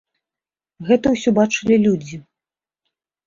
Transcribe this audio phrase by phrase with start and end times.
[0.87, 2.17] Гэта ўсё бачылі людзі.